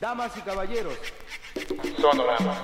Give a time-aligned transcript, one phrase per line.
[0.00, 0.94] Damas y caballeros,
[1.98, 2.62] Sonorama.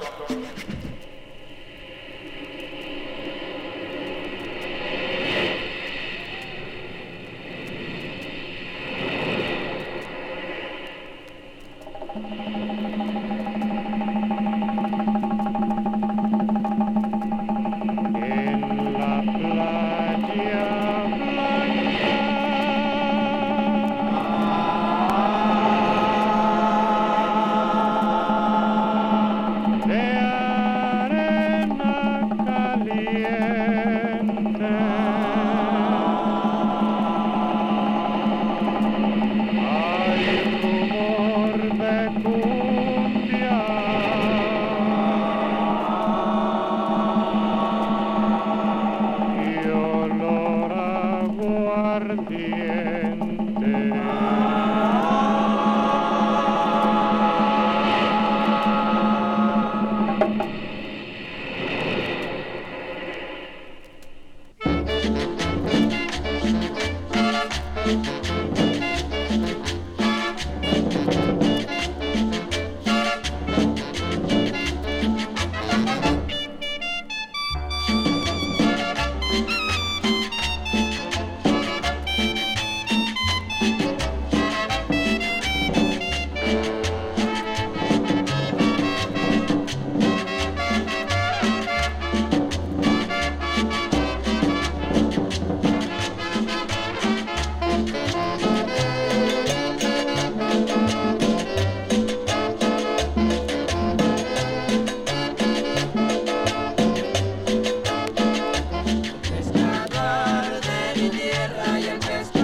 [111.67, 112.42] Mi tierra y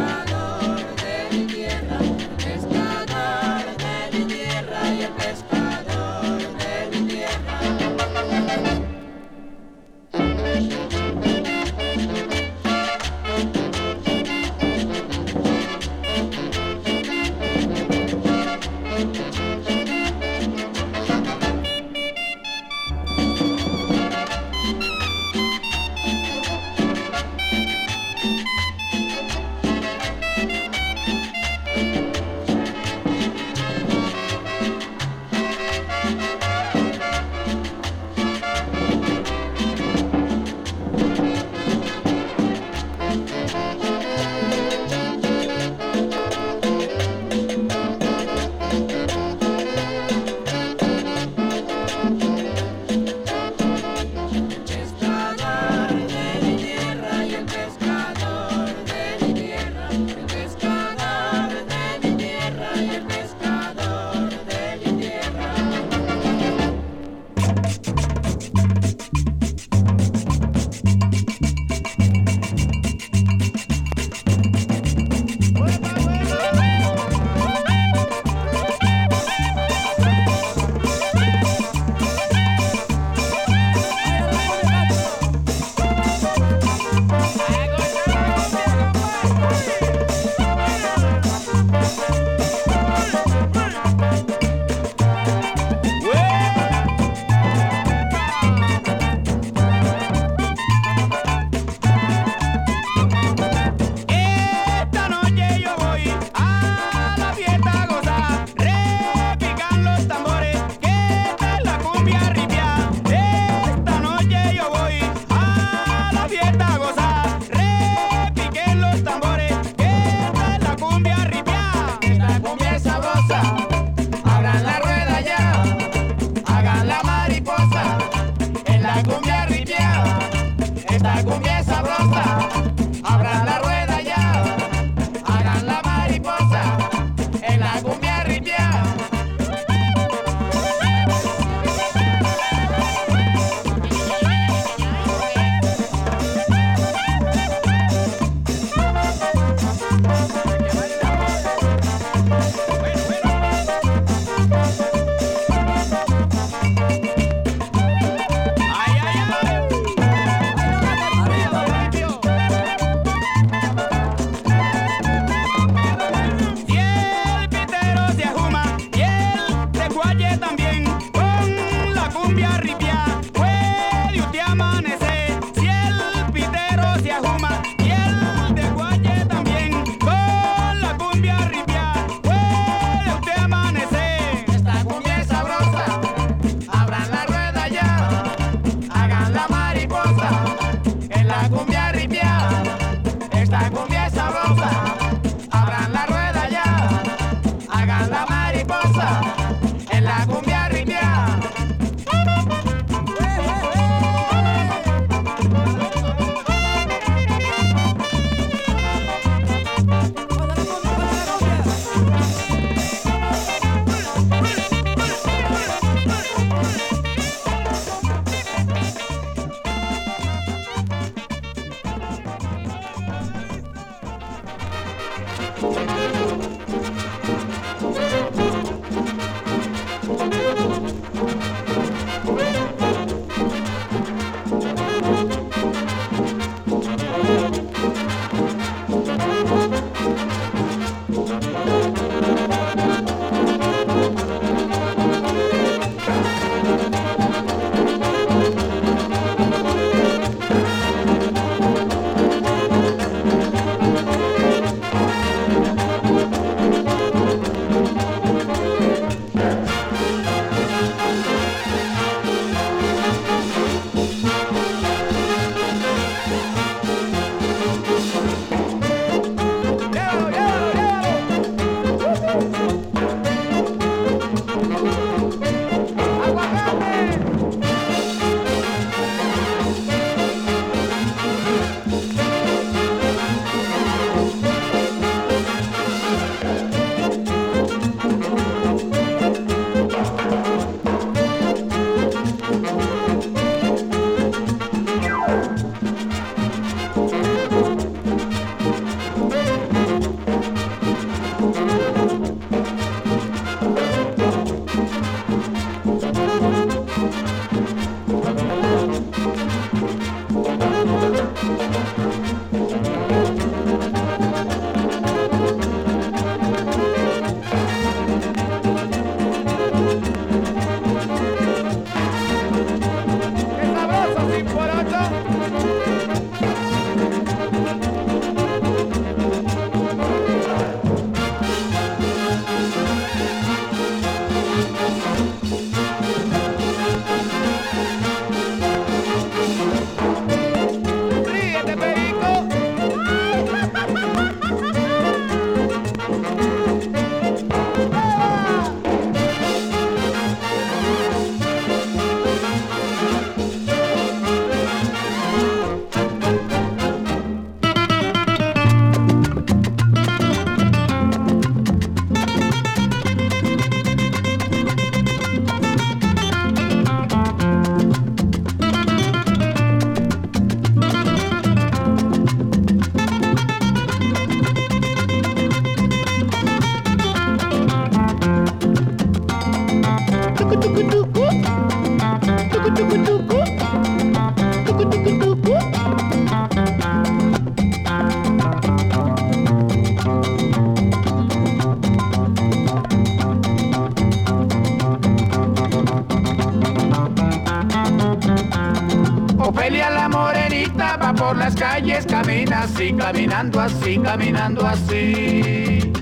[403.12, 405.93] caminando así, caminando así.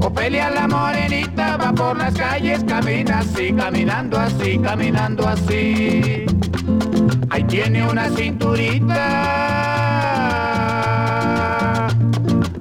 [0.00, 6.24] Ofelia la morenita va por las calles, camina así, caminando así, caminando así.
[7.28, 9.04] Ahí tiene una cinturita.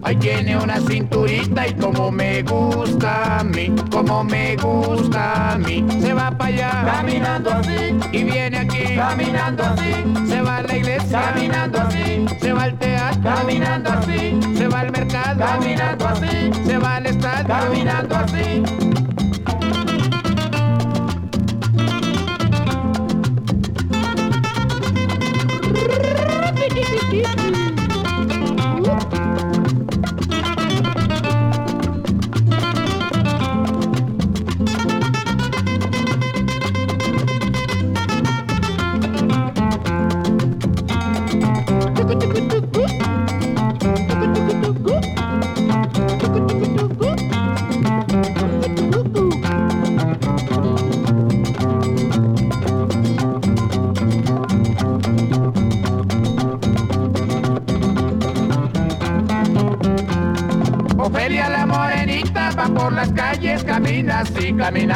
[0.02, 5.86] Ahí tiene una cinturita y como me gusta a mí, como me gusta a mí.
[6.02, 10.04] Se va para allá caminando así y viene aquí caminando así.
[10.28, 12.78] Se va a la iglesia caminando así, se va al
[13.24, 18.83] caminando así, se va al mercado caminando así, se va al estadio caminando así.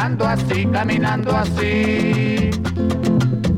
[0.08, 2.50] Caminando así, caminando así.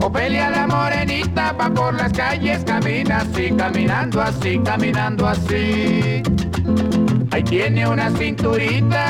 [0.01, 6.23] Ofelia la morenita va por las calles, camina así, caminando así, caminando así.
[7.31, 9.07] Ahí tiene una cinturita.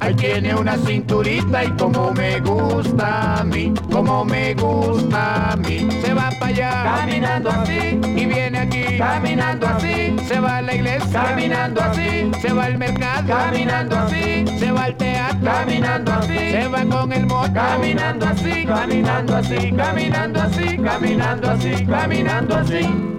[0.00, 5.88] Ahí tiene una cinturita y como me gusta a mí, como me gusta a mí.
[6.02, 10.14] Se va para allá caminando así y viene aquí caminando así.
[10.28, 12.30] Se va a la iglesia caminando así.
[12.42, 14.44] Se va al mercado caminando así.
[14.58, 16.38] Se va al teatro caminando así.
[16.50, 23.15] Se va con el moto caminando así, caminando así, caminando así, caminando así, caminando así.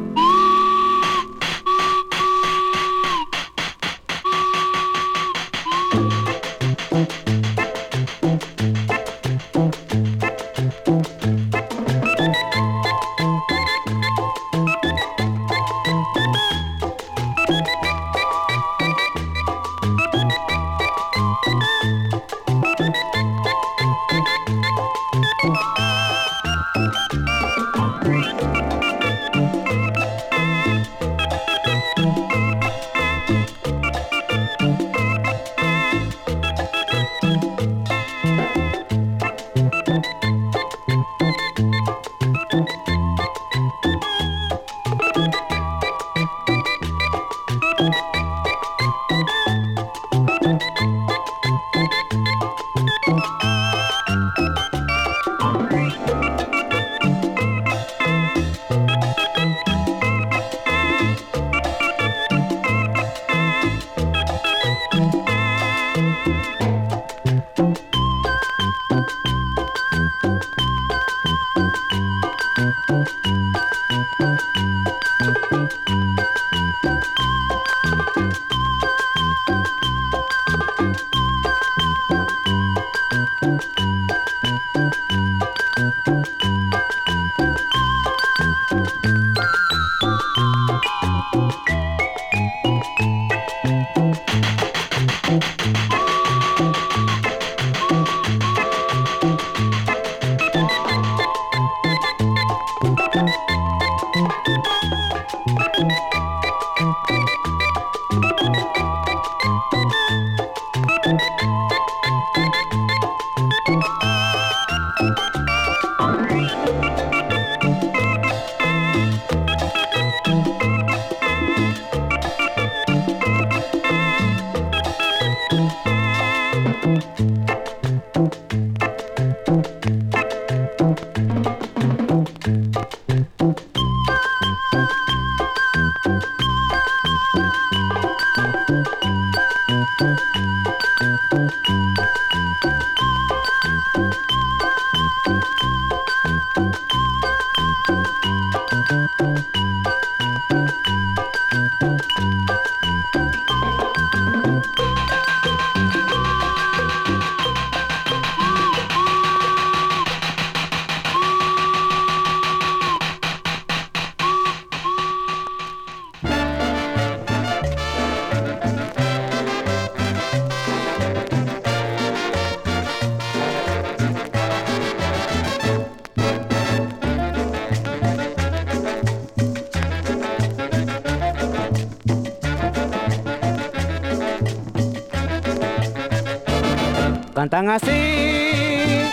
[187.50, 189.10] Cantan así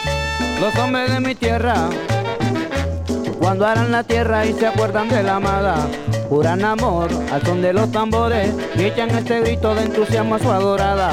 [0.61, 1.89] los hombres de mi tierra.
[3.39, 5.77] Cuando harán la tierra y se acuerdan de la amada,
[6.29, 10.51] juran amor al son de los tambores y echan este grito de entusiasmo a su
[10.51, 11.13] adorada.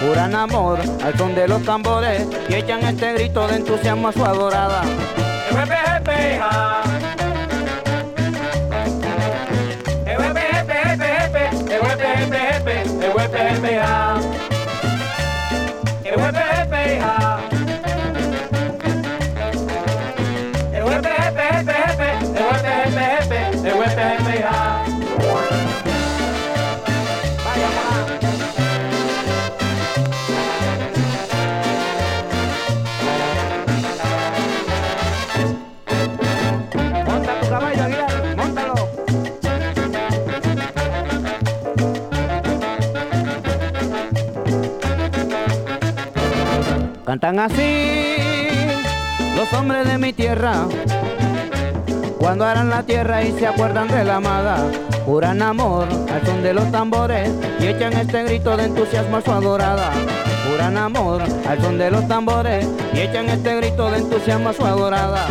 [0.00, 4.24] Juran amor al son de los tambores y echan este grito de entusiasmo a su
[4.24, 4.82] adorada.
[47.22, 48.16] Cantan así
[49.36, 50.66] los hombres de mi tierra.
[52.18, 54.56] Cuando harán la tierra y se acuerdan de la amada,
[55.06, 59.30] juran amor al son de los tambores y echan este grito de entusiasmo a su
[59.30, 59.92] adorada.
[60.50, 64.66] Juran amor al son de los tambores y echan este grito de entusiasmo a su
[64.66, 65.24] adorada.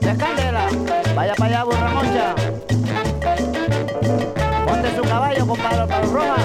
[0.00, 0.68] Descándela,
[1.14, 2.34] vaya para allá, burra moncha.
[4.64, 6.36] Ponte su caballo, compadre, para Roma.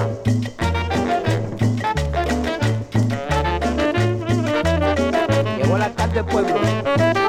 [5.56, 7.21] Llegó el alcalde del pueblo.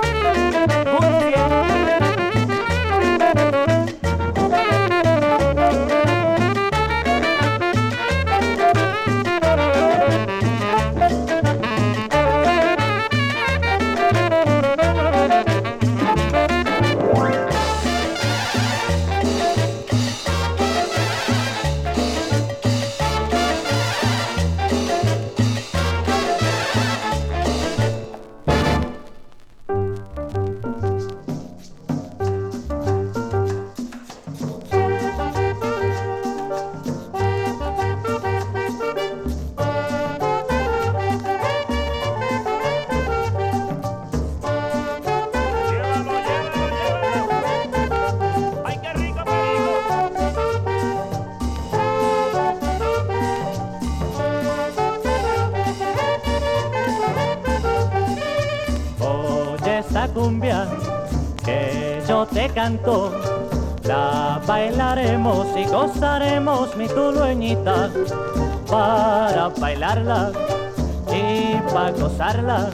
[69.96, 72.70] Y para gozarla.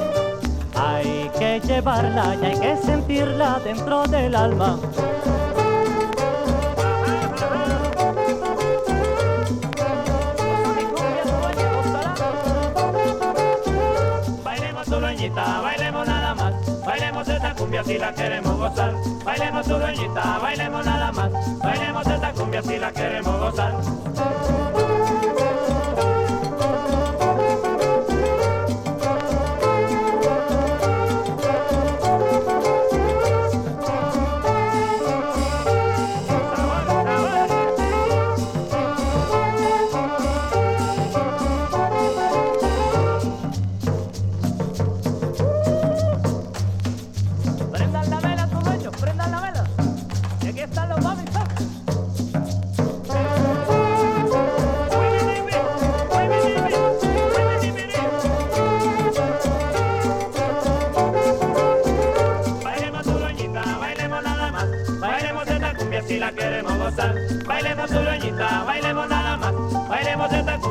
[0.75, 4.79] Hay que llevarla y hay que sentirla dentro del alma.
[14.43, 16.85] Bailemos tu dueñita, bailemos nada más.
[16.85, 18.93] Bailemos esta cumbia si la queremos gozar.
[19.25, 21.59] Bailemos tu dueñita, bailemos nada más.
[21.59, 24.68] Bailemos esta cumbia si la queremos gozar.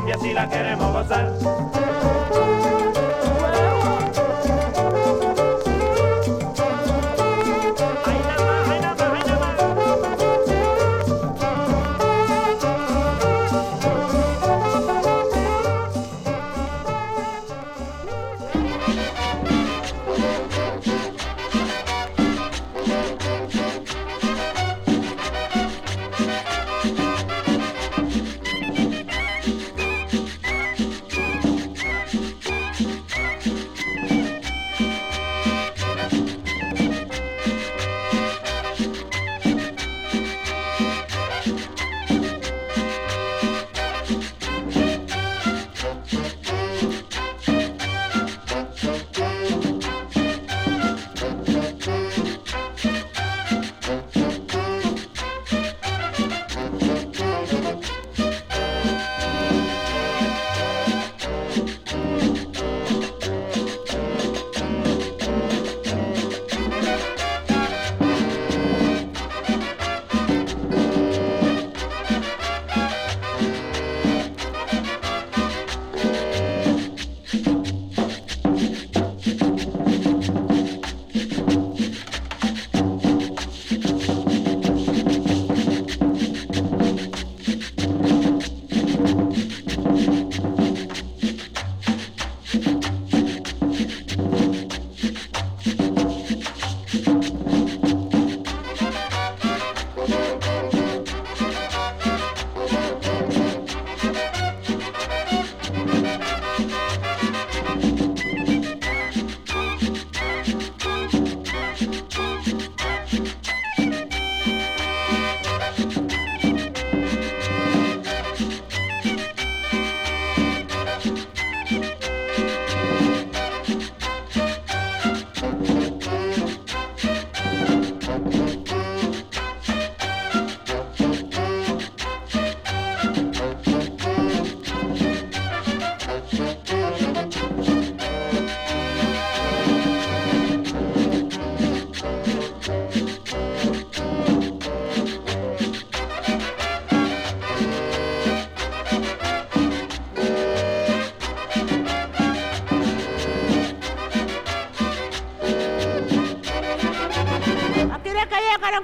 [0.09, 1.78] Cumbia si la queremos gozar.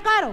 [0.06, 0.32] કરો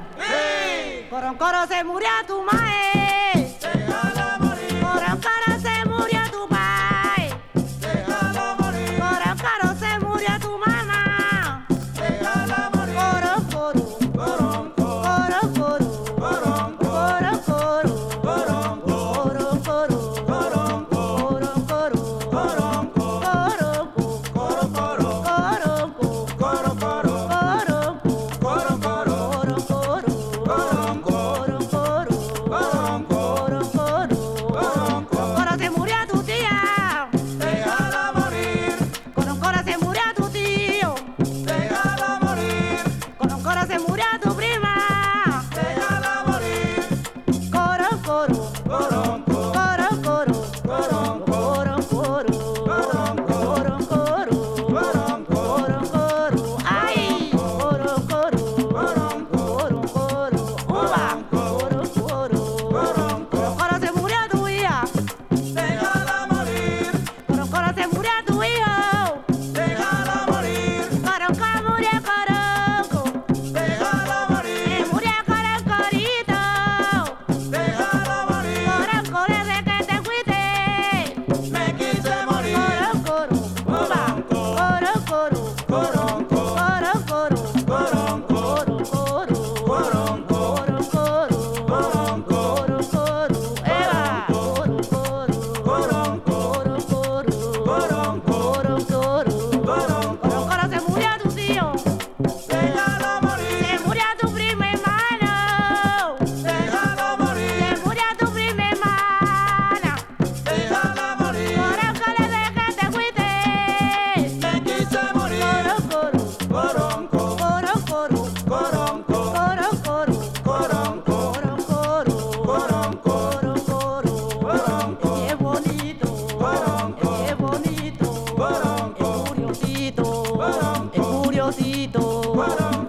[131.53, 132.33] chiquito.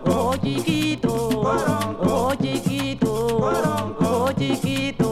[0.05, 0.37] Oh
[2.41, 3.05] chiquito.
[3.99, 5.02] Oh chiquito.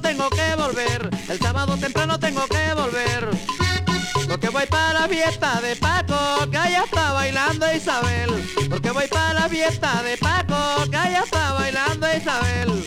[0.00, 3.28] tengo que volver, el sábado temprano tengo que volver.
[4.28, 8.30] Porque voy para la fiesta de Paco, que allá está bailando Isabel.
[8.68, 12.84] Porque voy para la fiesta de Paco, que allá está bailando Isabel.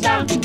[0.00, 0.40] Sasha.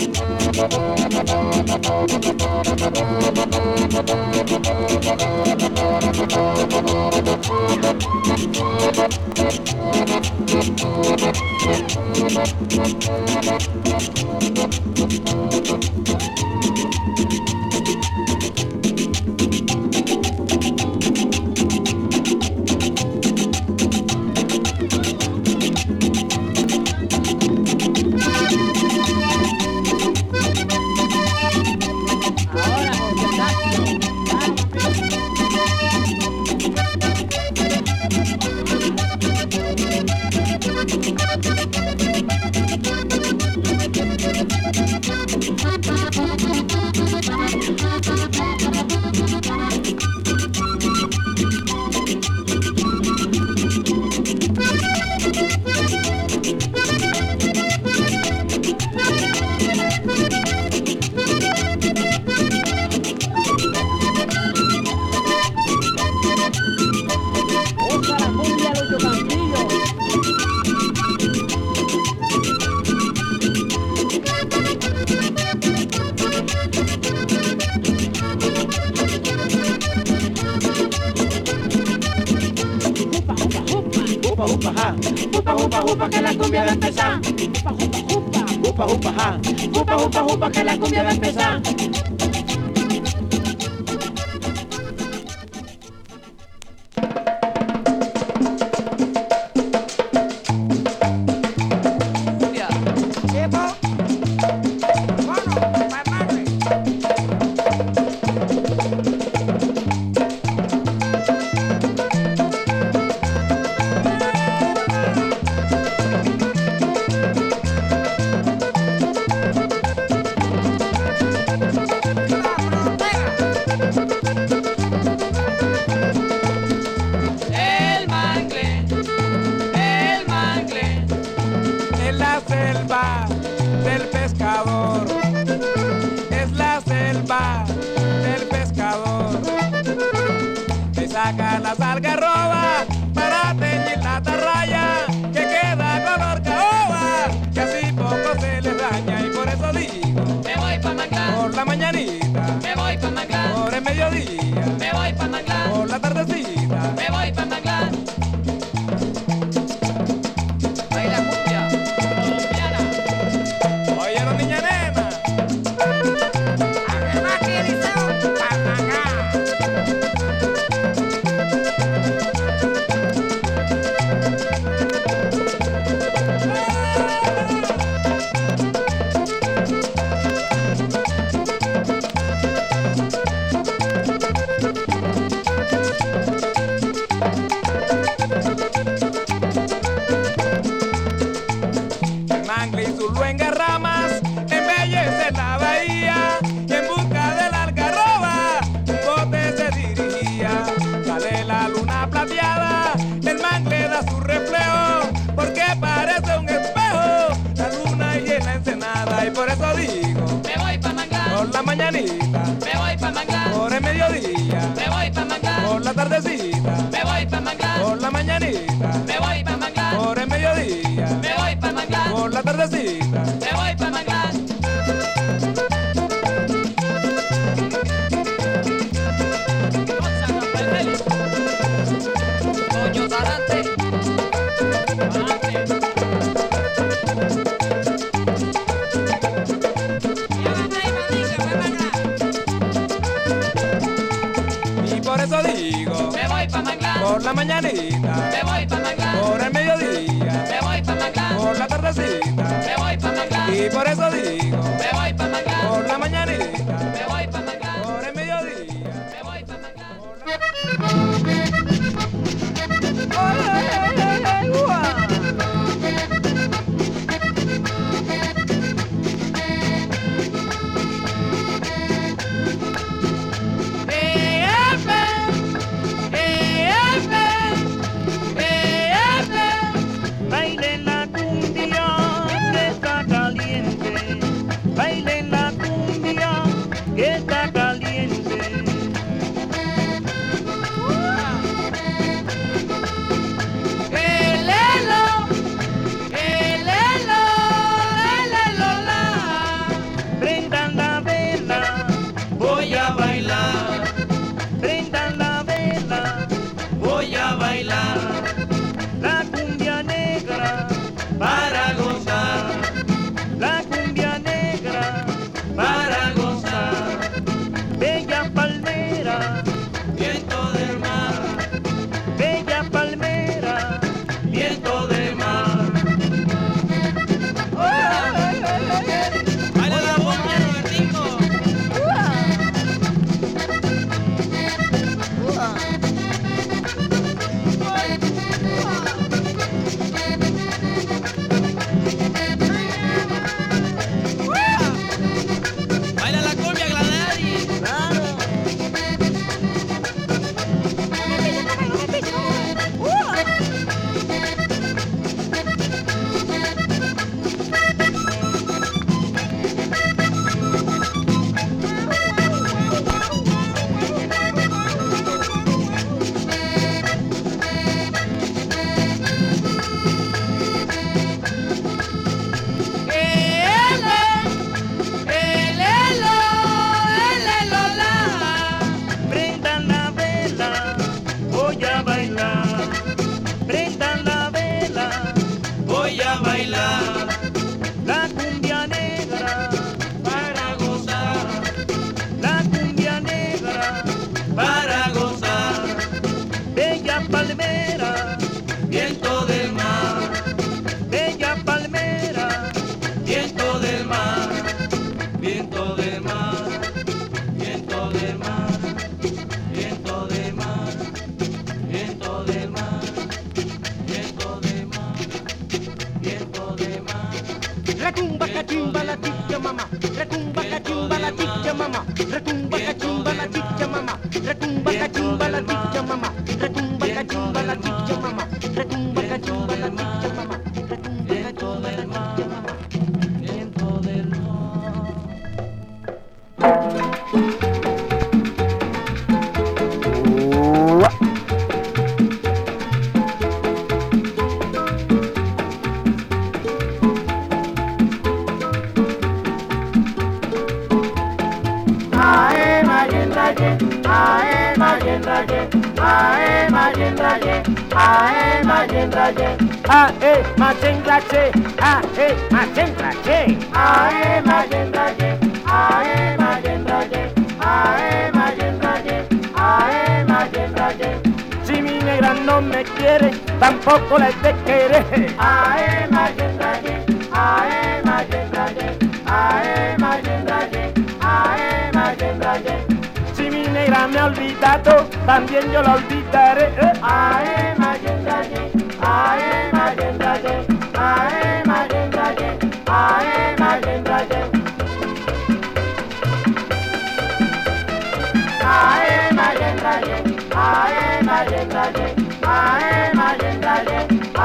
[90.37, 91.74] preocupa que la cumbia va a empezar.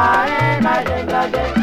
[0.00, 1.59] Ae, na jenga jenga.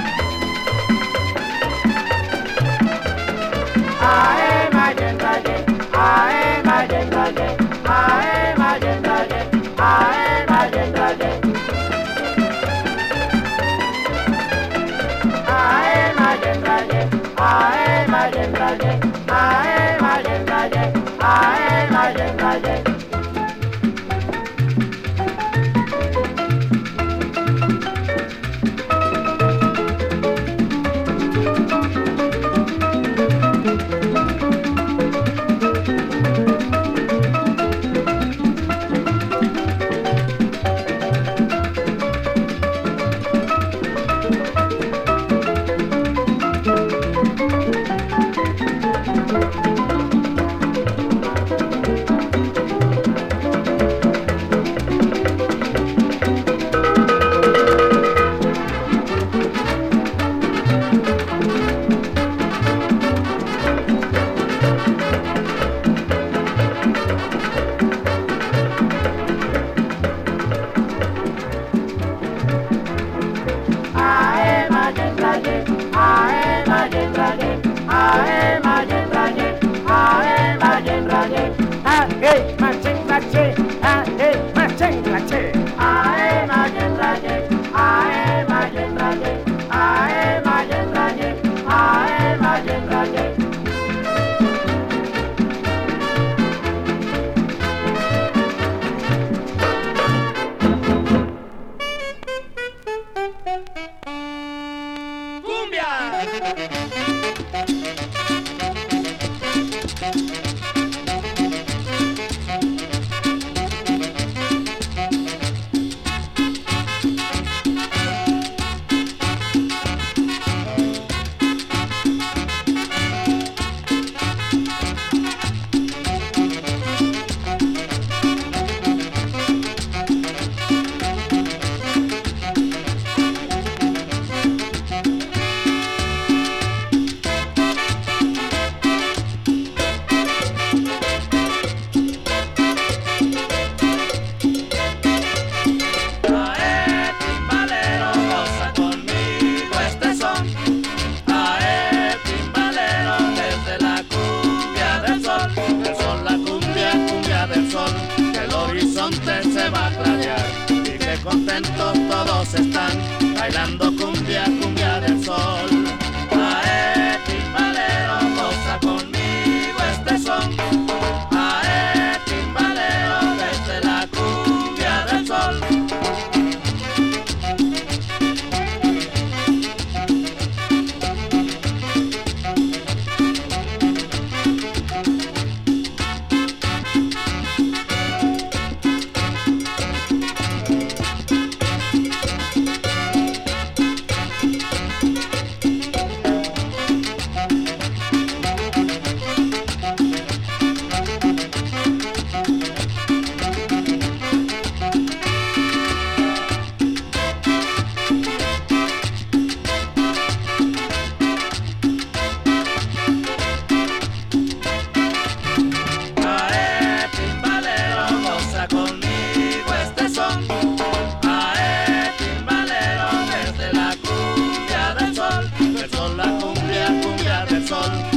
[227.70, 228.17] man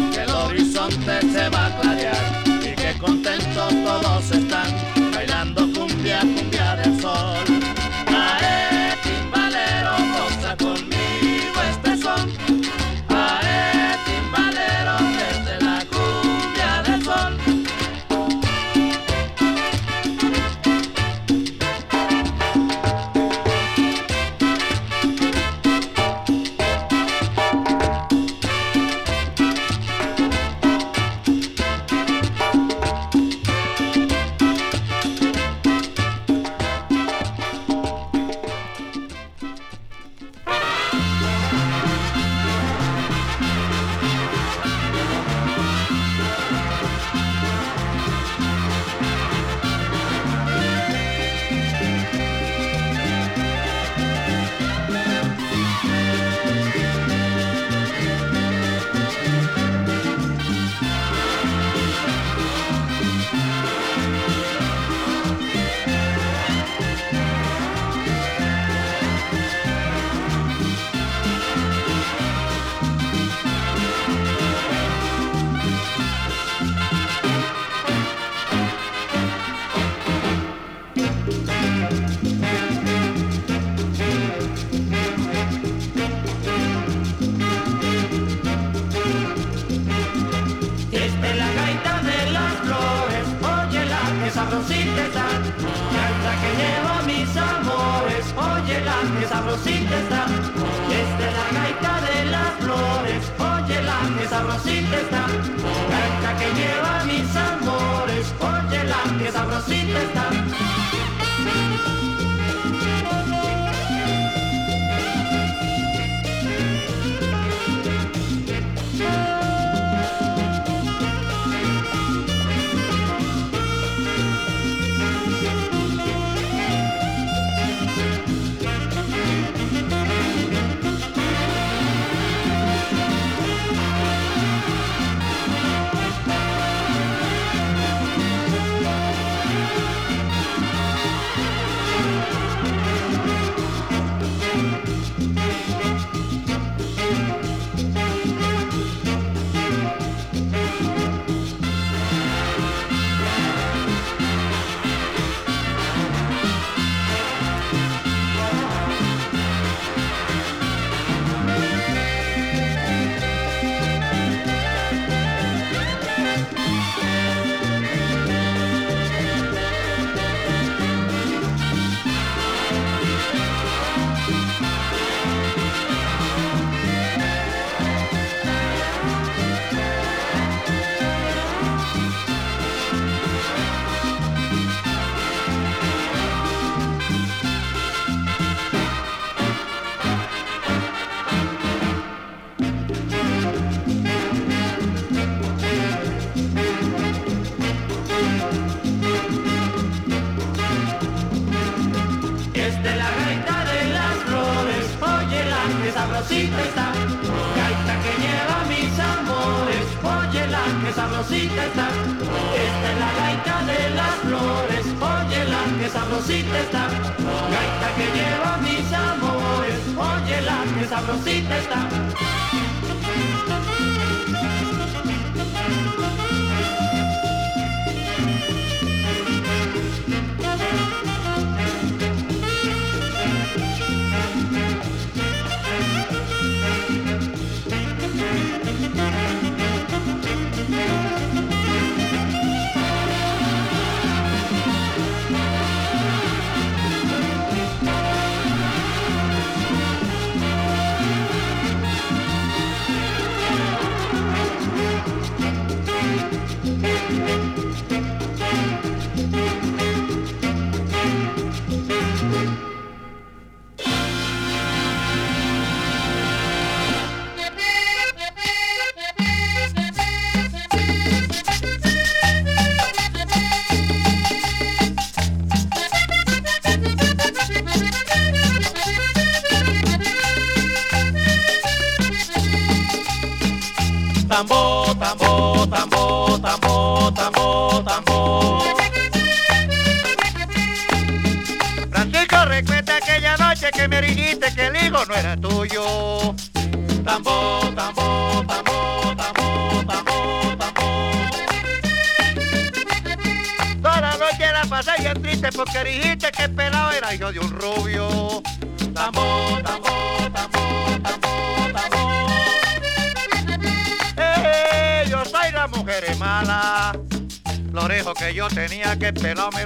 [319.00, 319.64] que pelame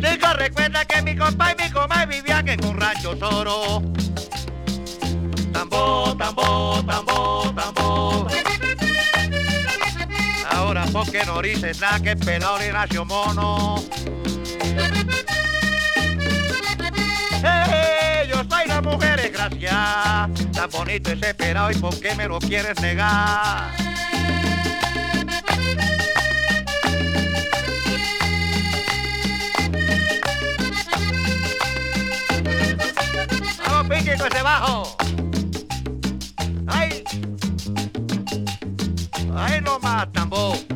[0.00, 3.82] Francisco recuerda que mi compa y mi comadre vivían en un rancho toro.
[5.52, 8.26] Tambo, tambo, tambo, tambo.
[10.50, 13.84] Ahora porque no dices nada que pelado y nació mono.
[17.42, 22.38] Hey, yo soy la mujer gracias, tan bonito ese pelado y por qué me lo
[22.38, 23.70] quieres negar.
[33.90, 34.96] pique con ese bajo.
[36.68, 37.04] Ay,
[39.36, 40.69] ay, no más tambor.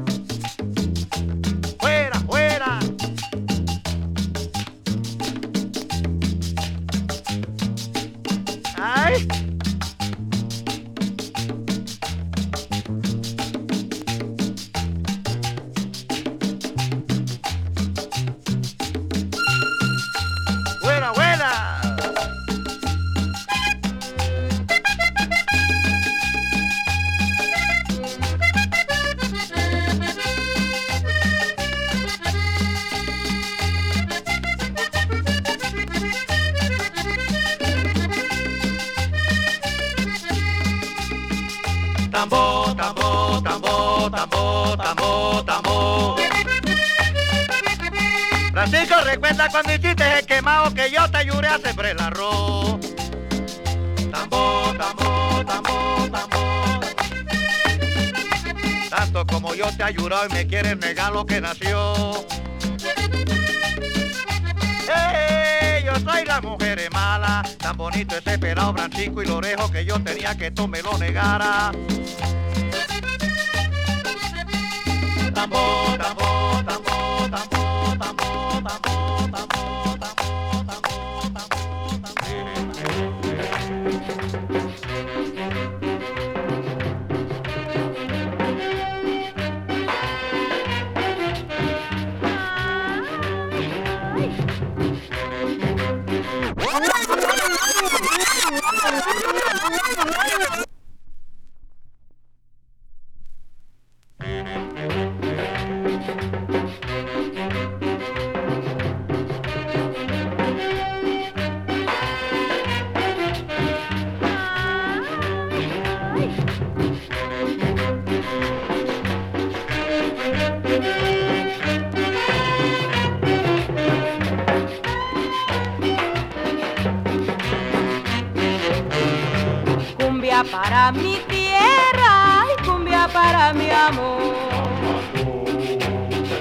[69.05, 71.73] Francisco y Lorejo que yo tenía que tú me lo negara.
[75.35, 75.59] Tambo,
[75.99, 76.84] tambo, tambo,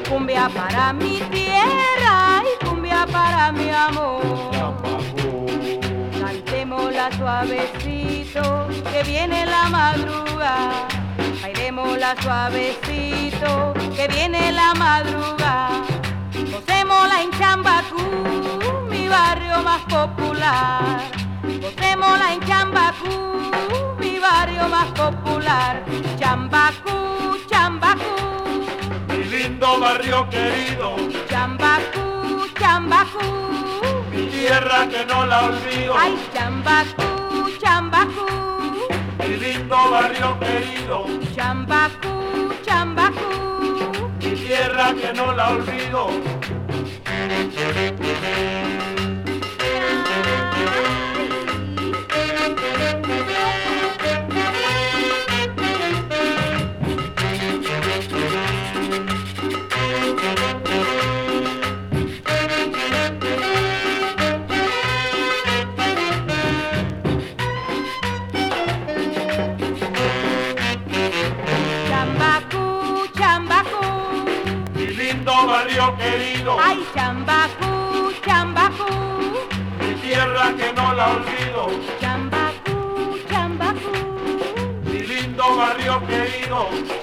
[0.07, 4.21] Cumbia para mi tierra y cumbia para mi amor.
[6.21, 10.87] Cantémosla suavecito, que viene la madrugada.
[11.41, 15.81] Bailémosla suavecito, que viene la madrugada.
[16.49, 21.01] Gocémosla en Chambacú, mi barrio más popular.
[21.61, 23.41] Gocémosla en Chambacú,
[23.99, 25.83] mi barrio más popular.
[26.17, 27.12] Chambacú,
[29.63, 30.95] lindo barrio querido,
[31.29, 33.23] Chambacú, Chambacú.
[34.11, 35.93] mi tierra que no la olvido.
[35.97, 38.25] Ay, Chambacú, Chambacú,
[39.19, 44.11] Mi lindo barrio querido, Chambacú, Chambacú.
[44.19, 46.09] mi tierra que no la olvido.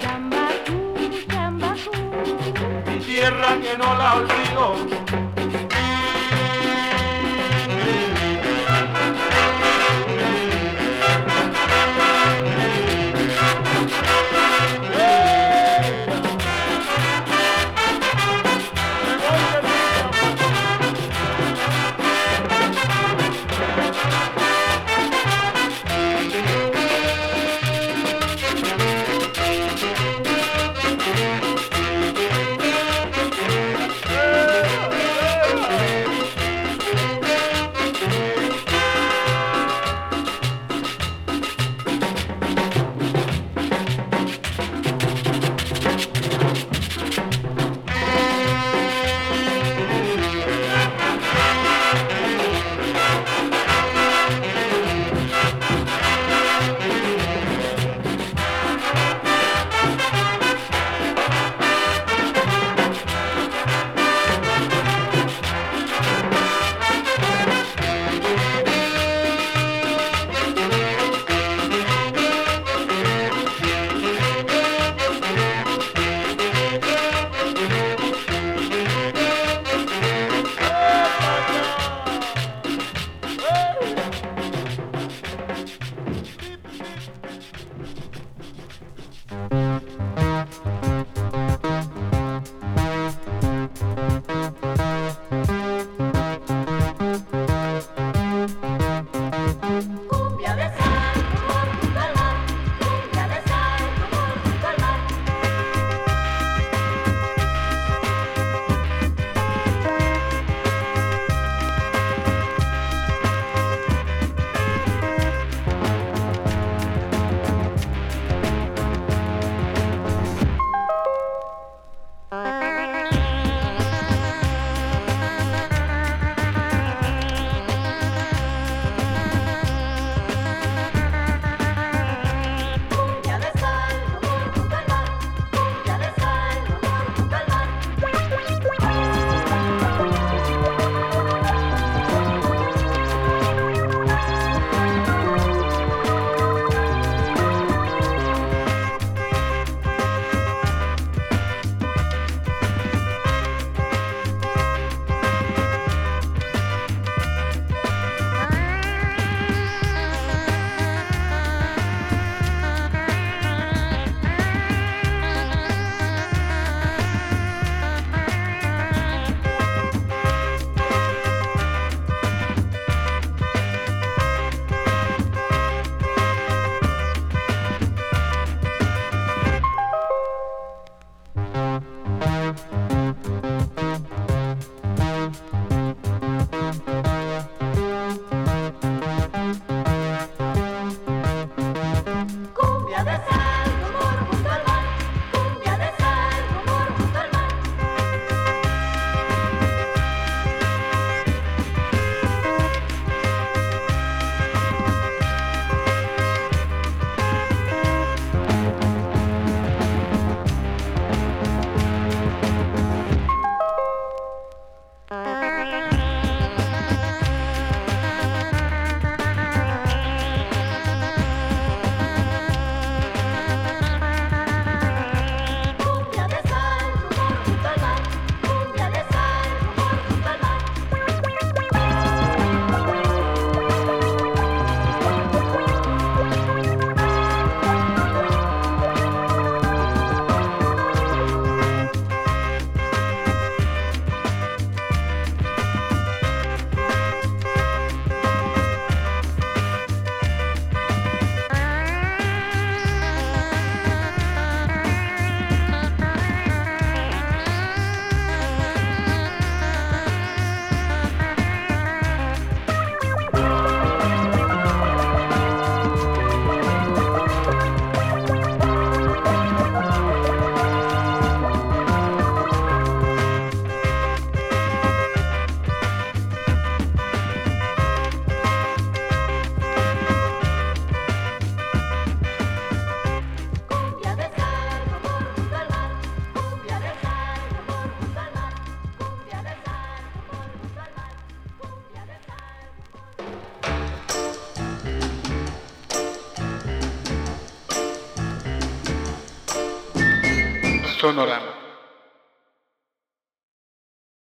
[0.01, 0.95] Chambacú.
[2.87, 5.10] mi tierra que no la olvido.